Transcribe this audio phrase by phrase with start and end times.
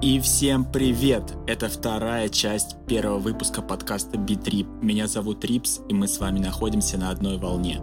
[0.00, 1.24] И всем привет!
[1.48, 4.68] Это вторая часть первого выпуска подкаста Битрip.
[4.80, 7.82] Меня зовут Рипс, и мы с вами находимся на одной волне.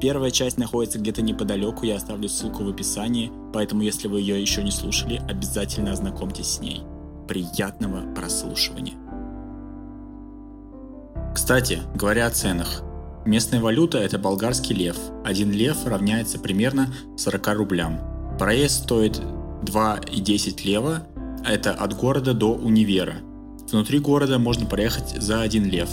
[0.00, 4.62] Первая часть находится где-то неподалеку, я оставлю ссылку в описании, поэтому если вы ее еще
[4.62, 6.80] не слушали, обязательно ознакомьтесь с ней.
[7.28, 8.94] Приятного прослушивания.
[11.34, 12.82] Кстати, говоря о ценах.
[13.26, 14.96] Местная валюта– это болгарский лев.
[15.26, 18.00] Один лев равняется примерно 40 рублям.
[18.38, 19.20] Проезд стоит
[19.62, 21.06] 2,10 лева,
[21.44, 23.16] это от города до универа.
[23.70, 25.88] Внутри города можно проехать за один лев.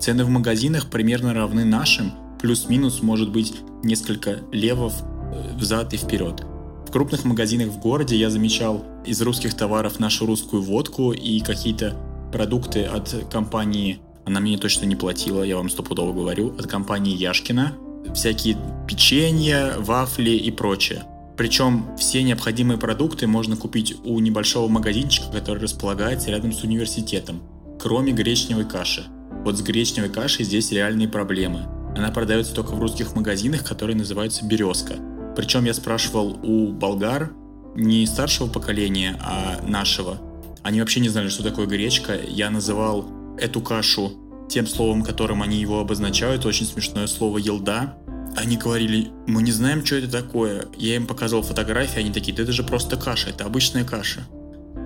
[0.00, 4.94] Цены в магазинах примерно равны нашим, плюс-минус может быть несколько левов
[5.32, 6.44] э, взад и вперед.
[6.86, 11.96] В крупных магазинах в городе я замечал из русских товаров нашу русскую водку и какие-то
[12.32, 17.74] продукты от компании, она мне точно не платила, я вам стопудово говорю, от компании Яшкина,
[18.14, 21.04] всякие печенья, вафли и прочее.
[21.38, 27.42] Причем все необходимые продукты можно купить у небольшого магазинчика, который располагается рядом с университетом,
[27.78, 29.06] кроме гречневой каши.
[29.44, 31.68] Вот с гречневой кашей здесь реальные проблемы.
[31.96, 34.96] Она продается только в русских магазинах, которые называются «Березка».
[35.36, 37.30] Причем я спрашивал у болгар,
[37.76, 40.18] не старшего поколения, а нашего.
[40.64, 42.18] Они вообще не знали, что такое гречка.
[42.28, 43.06] Я называл
[43.38, 44.12] эту кашу
[44.48, 47.96] тем словом, которым они его обозначают, очень смешное слово «елда»,
[48.38, 50.66] они говорили, мы не знаем, что это такое.
[50.76, 54.20] Я им показывал фотографии, они такие, да это же просто каша, это обычная каша.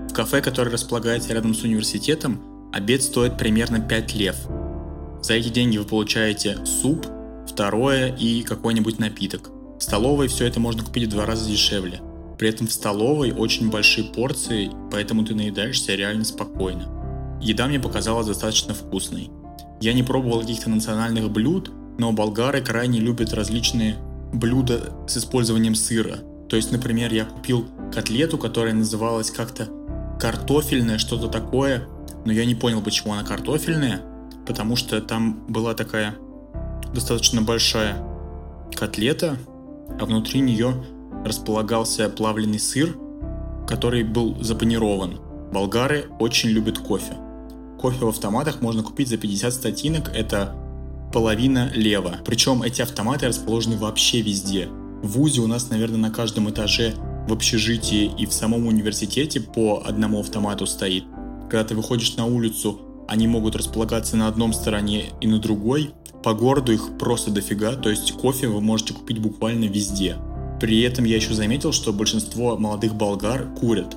[0.09, 4.37] В кафе, которое располагается рядом с университетом, обед стоит примерно 5 лев.
[5.23, 7.07] За эти деньги вы получаете суп,
[7.47, 9.51] второе и какой-нибудь напиток.
[9.79, 12.01] В столовой все это можно купить в два раза дешевле.
[12.39, 17.39] При этом в столовой очень большие порции, поэтому ты наедаешься реально спокойно.
[17.41, 19.31] Еда мне показалась достаточно вкусной.
[19.81, 21.71] Я не пробовал каких-то национальных блюд,
[22.03, 23.95] но болгары крайне любят различные
[24.33, 26.19] блюда с использованием сыра.
[26.49, 29.69] То есть, например, я купил котлету, которая называлась как-то
[30.19, 31.85] картофельная, что-то такое,
[32.25, 34.03] но я не понял, почему она картофельная,
[34.49, 36.17] потому что там была такая
[36.93, 38.05] достаточно большая
[38.75, 39.37] котлета,
[40.01, 40.85] а внутри нее
[41.25, 42.97] располагался плавленый сыр,
[43.69, 45.21] который был запанирован.
[45.53, 47.15] Болгары очень любят кофе.
[47.81, 50.57] Кофе в автоматах можно купить за 50 статинок, это
[51.13, 52.17] половина лево.
[52.25, 54.69] Причем эти автоматы расположены вообще везде.
[55.03, 56.95] В ВУЗе у нас, наверное, на каждом этаже
[57.29, 61.05] в общежитии и в самом университете по одному автомату стоит.
[61.51, 65.91] Когда ты выходишь на улицу, они могут располагаться на одном стороне и на другой.
[66.23, 70.17] По городу их просто дофига, то есть кофе вы можете купить буквально везде.
[70.61, 73.97] При этом я еще заметил, что большинство молодых болгар курят.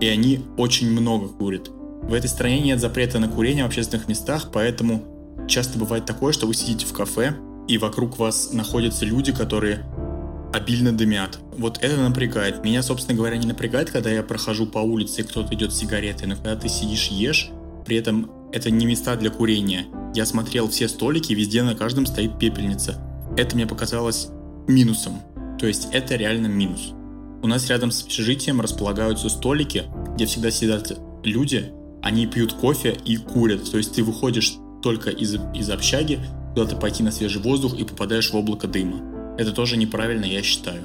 [0.00, 1.70] И они очень много курят.
[2.02, 5.04] В этой стране нет запрета на курение в общественных местах, поэтому
[5.50, 7.36] часто бывает такое, что вы сидите в кафе,
[7.68, 9.84] и вокруг вас находятся люди, которые
[10.52, 11.38] обильно дымят.
[11.56, 12.64] Вот это напрягает.
[12.64, 16.26] Меня, собственно говоря, не напрягает, когда я прохожу по улице, и кто-то идет с сигаретой,
[16.26, 17.50] но когда ты сидишь, ешь,
[17.84, 19.86] при этом это не места для курения.
[20.14, 23.00] Я смотрел все столики, везде на каждом стоит пепельница.
[23.36, 24.28] Это мне показалось
[24.66, 25.20] минусом.
[25.58, 26.92] То есть это реально минус.
[27.42, 29.84] У нас рядом с общежитием располагаются столики,
[30.14, 31.72] где всегда сидят люди,
[32.02, 33.70] они пьют кофе и курят.
[33.70, 36.20] То есть ты выходишь только из, из общаги
[36.54, 39.00] куда-то пойти на свежий воздух и попадаешь в облако дыма.
[39.38, 40.82] Это тоже неправильно, я считаю.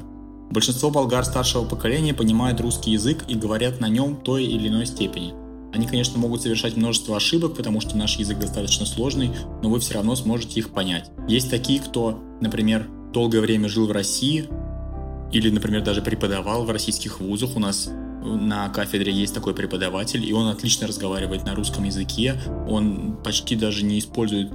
[0.51, 5.33] Большинство болгар старшего поколения понимают русский язык и говорят на нем той или иной степени.
[5.73, 9.95] Они, конечно, могут совершать множество ошибок, потому что наш язык достаточно сложный, но вы все
[9.95, 11.11] равно сможете их понять.
[11.27, 14.47] Есть такие, кто, например, долгое время жил в России,
[15.33, 17.57] или, например, даже преподавал в российских вузах.
[17.57, 17.89] У нас
[18.25, 22.35] на кафедре есть такой преподаватель, и он отлично разговаривает на русском языке.
[22.67, 24.51] Он почти даже не использует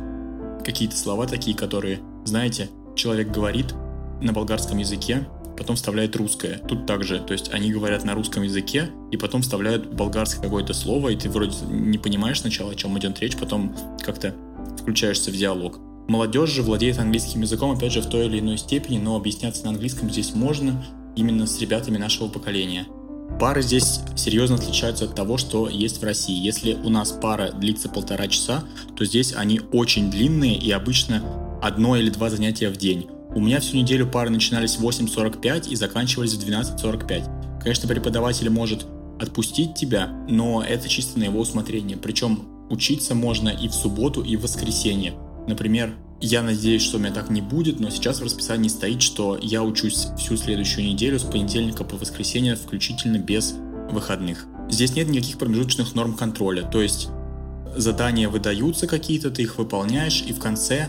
[0.64, 3.74] какие-то слова такие, которые, знаете, человек говорит
[4.20, 5.26] на болгарском языке,
[5.56, 6.58] потом вставляет русское.
[6.66, 11.10] Тут также, то есть они говорят на русском языке, и потом вставляют болгарское какое-то слово,
[11.10, 14.34] и ты вроде не понимаешь сначала, о чем идет речь, потом как-то
[14.78, 15.78] включаешься в диалог.
[16.08, 19.70] Молодежь же владеет английским языком, опять же, в той или иной степени, но объясняться на
[19.70, 20.82] английском здесь можно
[21.14, 22.86] именно с ребятами нашего поколения.
[23.38, 26.38] Пары здесь серьезно отличаются от того, что есть в России.
[26.38, 28.64] Если у нас пара длится полтора часа,
[28.96, 31.22] то здесь они очень длинные и обычно
[31.62, 33.08] одно или два занятия в день.
[33.34, 37.60] У меня всю неделю пары начинались в 8.45 и заканчивались в 12.45.
[37.62, 38.86] Конечно, преподаватель может
[39.20, 41.96] отпустить тебя, но это чисто на его усмотрение.
[41.96, 45.14] Причем учиться можно и в субботу, и в воскресенье.
[45.46, 49.38] Например, я надеюсь, что у меня так не будет, но сейчас в расписании стоит, что
[49.40, 53.54] я учусь всю следующую неделю с понедельника по воскресенье, включительно без
[53.90, 54.46] выходных.
[54.68, 57.08] Здесь нет никаких промежуточных норм контроля, то есть
[57.74, 60.88] задания выдаются какие-то, ты их выполняешь и в конце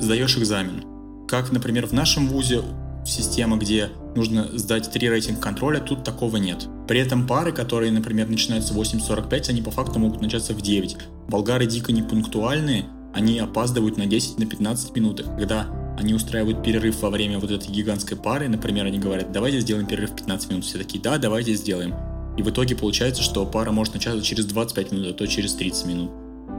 [0.00, 0.84] сдаешь экзамен.
[1.28, 2.62] Как, например, в нашем вузе
[3.06, 6.66] система, где нужно сдать три рейтинг контроля, тут такого нет.
[6.88, 10.96] При этом пары, которые, например, начинаются в 8.45, они по факту могут начаться в 9.
[11.28, 15.24] Болгары дико непунктуальные, они опаздывают на 10-15 на 15 минут.
[15.38, 15.66] Когда
[15.98, 20.16] они устраивают перерыв во время вот этой гигантской пары, например, они говорят, давайте сделаем перерыв
[20.16, 20.64] 15 минут.
[20.64, 21.94] Все такие, да, давайте сделаем.
[22.36, 25.86] И в итоге получается, что пара может начаться через 25 минут, а то через 30
[25.86, 26.10] минут.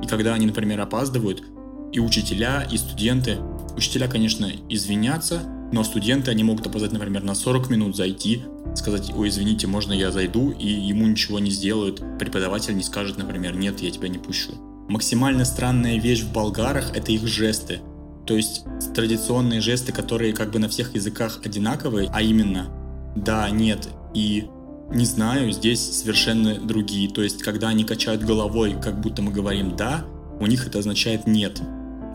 [0.04, 1.44] И когда они, например, опаздывают,
[1.92, 3.38] и учителя, и студенты,
[3.76, 5.42] учителя, конечно, извинятся,
[5.72, 8.44] но студенты, они могут опоздать, например, на 40 минут зайти,
[8.76, 12.02] сказать, ой, извините, можно я зайду, и ему ничего не сделают.
[12.20, 14.52] Преподаватель не скажет, например, нет, я тебя не пущу.
[14.94, 17.80] Максимально странная вещь в болгарах— это их жесты.
[18.28, 18.64] То есть
[18.94, 22.68] традиционные жесты, которые как бы на всех языках одинаковые, а именно
[23.16, 24.50] «да», «нет» и
[24.92, 27.10] «не знаю», здесь совершенно другие.
[27.10, 30.06] То есть когда они качают головой, как будто мы говорим «да»,
[30.40, 31.60] у них это означает «нет».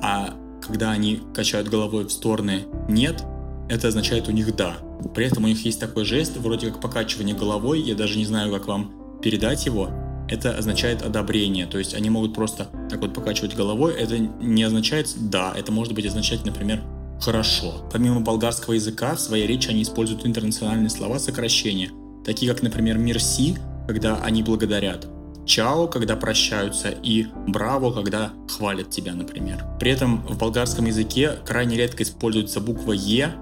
[0.01, 0.35] А
[0.65, 3.25] когда они качают головой в стороны «нет»,
[3.69, 4.77] это означает у них «да».
[5.17, 8.53] При этом у них есть такой жест, вроде как покачивание головой, я даже не знаю,
[8.53, 9.91] как вам передать его,
[10.29, 11.67] это означает одобрение.
[11.67, 13.95] То есть они могут просто так вот покачивать головой.
[13.95, 16.83] Это не означает «да», это может быть означать, например,
[17.21, 17.89] «хорошо».
[17.93, 21.91] Помимо болгарского языка, в своей речи они используют интернациональные слова сокращения,
[22.25, 25.09] такие как, например, «мерси», когда они благодарят,
[25.47, 29.65] «чао», когда прощаются, и «браво», когда хвалят тебя, например.
[29.81, 33.35] При этом в болгарском языке крайне редко используется буква «е»,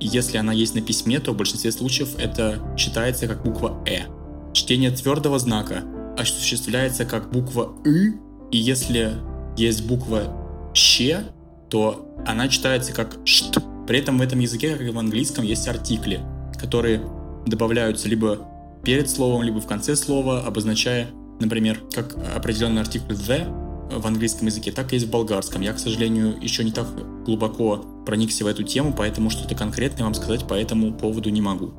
[0.00, 4.02] и если она есть на письме, то в большинстве случаев это читается как буква «э».
[4.52, 5.82] Чтение твердого знака
[6.18, 8.14] осуществляется как буква «ы»,
[8.50, 9.14] и если
[9.56, 10.24] есть буква
[10.74, 11.24] «щ»,
[11.70, 13.58] то она читается как «шт».
[13.86, 16.20] При этом в этом языке, как и в английском, есть артикли,
[16.60, 17.02] которые
[17.46, 18.38] добавляются либо
[18.82, 21.08] перед словом, либо в конце слова, обозначая,
[21.40, 23.46] например, как определенный артикль «the»
[23.90, 25.62] в английском языке, так и есть в болгарском.
[25.62, 26.86] Я, к сожалению, еще не так
[27.24, 31.72] глубоко проникся в эту тему, поэтому что-то конкретное вам сказать по этому поводу не могу.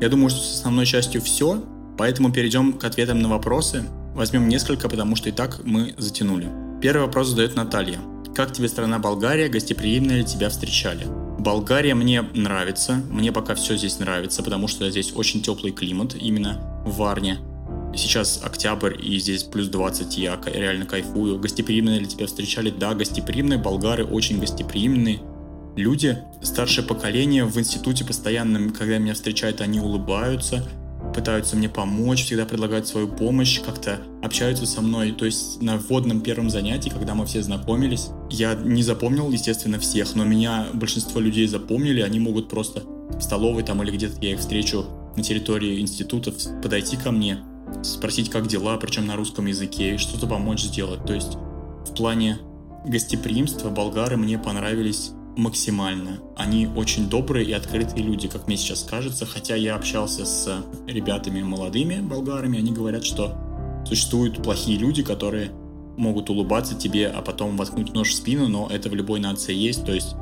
[0.00, 1.64] Я думаю, что с основной частью все,
[1.98, 3.84] поэтому перейдем к ответам на вопросы.
[4.14, 6.48] Возьмем несколько, потому что и так мы затянули.
[6.80, 7.98] Первый вопрос задает Наталья.
[8.34, 11.06] Как тебе страна Болгария, гостеприимно ли тебя встречали?
[11.38, 16.60] Болгария мне нравится, мне пока все здесь нравится, потому что здесь очень теплый климат, именно
[16.84, 17.38] в Варне.
[17.96, 21.38] Сейчас октябрь, и здесь плюс 20, я реально кайфую.
[21.38, 22.70] Гостеприимные ли тебя встречали?
[22.70, 23.58] Да, гостеприимные.
[23.58, 25.20] Болгары очень гостеприимные
[25.76, 26.18] люди.
[26.42, 30.64] Старшее поколение в институте постоянно, когда меня встречают, они улыбаются,
[31.18, 35.10] пытаются мне помочь, всегда предлагают свою помощь, как-то общаются со мной.
[35.10, 40.14] То есть на вводном первом занятии, когда мы все знакомились, я не запомнил, естественно, всех,
[40.14, 42.84] но меня большинство людей запомнили, они могут просто
[43.18, 44.84] в столовой там или где-то я их встречу
[45.16, 47.40] на территории институтов подойти ко мне
[47.82, 51.04] спросить, как дела, причем на русском языке, и что-то помочь сделать.
[51.04, 51.36] То есть
[51.84, 52.38] в плане
[52.86, 56.18] гостеприимства болгары мне понравились максимально.
[56.36, 59.24] Они очень добрые и открытые люди, как мне сейчас кажется.
[59.24, 63.36] Хотя я общался с ребятами молодыми болгарами, они говорят, что
[63.86, 65.52] существуют плохие люди, которые
[65.96, 69.84] могут улыбаться тебе, а потом воткнуть нож в спину, но это в любой нации есть.
[69.84, 70.16] То есть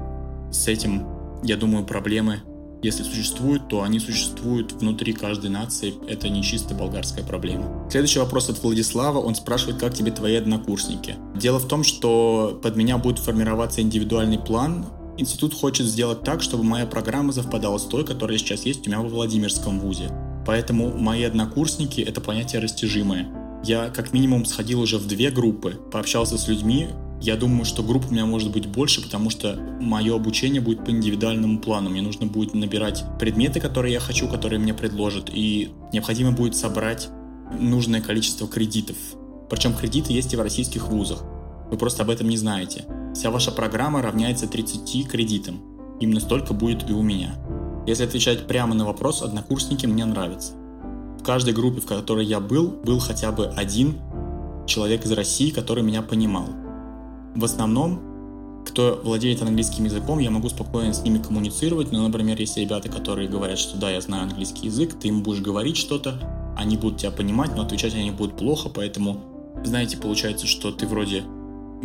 [0.53, 1.07] с этим,
[1.43, 2.43] я думаю, проблемы
[2.83, 5.95] если существуют, то они существуют внутри каждой нации.
[6.09, 7.89] Это не чисто болгарская проблема.
[7.91, 9.19] Следующий вопрос от Владислава.
[9.19, 11.17] Он спрашивает, как тебе твои однокурсники.
[11.35, 14.87] Дело в том, что под меня будет формироваться индивидуальный план.
[15.19, 19.01] Институт хочет сделать так, чтобы моя программа совпадала с той, которая сейчас есть у меня
[19.01, 20.11] во Владимирском вузе.
[20.47, 23.29] Поэтому мои однокурсники— это понятие растяжимое.
[23.65, 26.89] Я как минимум сходил уже в две группы, пообщался с людьми,
[27.21, 30.91] я думаю, что групп у меня может быть больше, потому что мое обучение будет по
[30.91, 31.89] индивидуальному плану.
[31.89, 37.09] Мне нужно будет набирать предметы, которые я хочу, которые мне предложат, и необходимо будет собрать
[37.59, 38.97] нужное количество кредитов.
[39.49, 41.25] Причем кредиты есть и в российских вузах.
[41.71, 42.85] Вы просто об этом не знаете.
[43.17, 45.63] Вся ваша программа равняется 30 кредитам.
[46.01, 47.35] Именно столько будет и у меня.
[47.87, 50.53] Если отвечать прямо на вопрос, однокурсники мне нравятся.
[51.19, 53.97] В каждой группе, в которой я был, был хотя бы один
[54.67, 56.45] человек из России, который меня понимал
[57.35, 58.03] в основном,
[58.67, 61.93] кто владеет английским языком, я могу спокойно с ними коммуницировать.
[61.93, 65.41] Но, например, если ребята, которые говорят, что да, я знаю английский язык, ты им будешь
[65.41, 66.21] говорить что-то,
[66.55, 69.23] они будут тебя понимать, но отвечать они будут плохо, поэтому,
[69.65, 71.25] знаете, получается, что ты вроде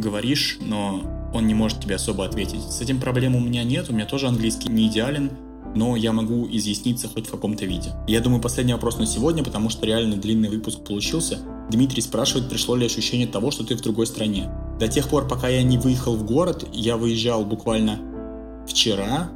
[0.01, 1.03] говоришь, но
[1.33, 2.61] он не может тебе особо ответить.
[2.61, 5.31] С этим проблем у меня нет, у меня тоже английский не идеален,
[5.75, 7.91] но я могу изъясниться хоть в каком-то виде.
[8.07, 11.39] Я думаю, последний вопрос на сегодня, потому что реально длинный выпуск получился.
[11.69, 14.49] Дмитрий спрашивает, пришло ли ощущение того, что ты в другой стране.
[14.79, 17.99] До тех пор, пока я не выехал в город, я выезжал буквально
[18.67, 19.29] вчера.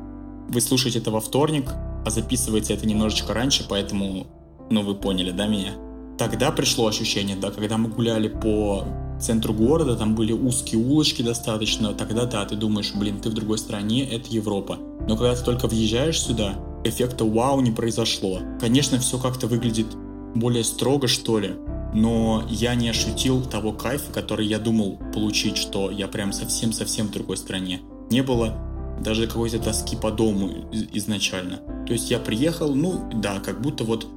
[0.50, 1.72] Вы слушаете это во вторник,
[2.05, 4.27] а записывается это немножечко раньше, поэтому,
[4.69, 5.74] ну вы поняли, да, меня?
[6.17, 8.86] Тогда пришло ощущение, да, когда мы гуляли по
[9.19, 13.57] центру города, там были узкие улочки достаточно, тогда да, ты думаешь, блин, ты в другой
[13.57, 14.77] стране, это Европа.
[15.07, 18.39] Но когда ты только въезжаешь сюда, эффекта вау не произошло.
[18.60, 19.88] Конечно, все как-то выглядит
[20.36, 21.55] более строго, что ли.
[21.93, 27.12] Но я не ощутил того кайфа, который я думал получить, что я прям совсем-совсем в
[27.12, 27.81] другой стране.
[28.10, 28.53] Не было
[29.01, 31.57] даже какой-то тоски по дому изначально.
[31.88, 34.07] То есть я приехал, ну да, как будто вот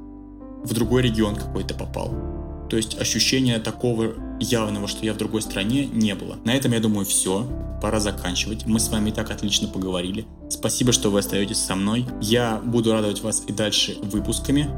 [0.64, 2.10] в другой регион какой-то попал.
[2.68, 6.36] То есть ощущения такого явного, что я в другой стране, не было.
[6.44, 7.46] На этом, я думаю, все.
[7.80, 8.66] Пора заканчивать.
[8.66, 10.26] Мы с вами и так отлично поговорили.
[10.48, 12.06] Спасибо, что вы остаетесь со мной.
[12.20, 14.68] Я буду радовать вас и дальше выпусками.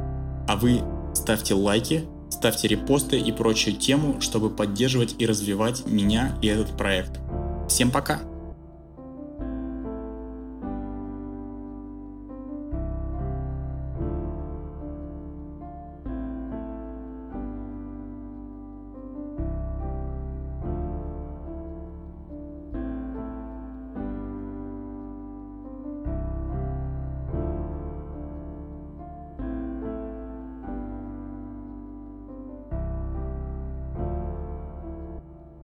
[0.46, 0.82] А вы
[1.14, 7.20] ставьте лайки, ставьте репосты и прочую тему, чтобы поддерживать и развивать меня и этот проект.
[7.68, 8.20] Всем пока!